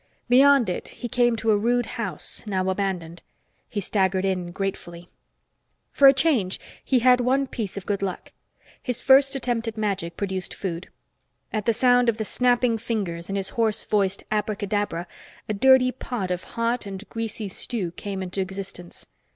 [0.29, 3.21] Beyond it, he came to a rude house, now abandoned.
[3.69, 5.11] He staggered in gratefully.
[5.91, 8.31] For a change, he had one piece of good luck.
[8.81, 10.89] His first attempt at magic produced food.
[11.53, 15.05] At the sound of the snapping fingers and his hoarse voiced "abracadabra,"
[15.47, 19.05] a dirty pot of hot and greasy stew came into existence.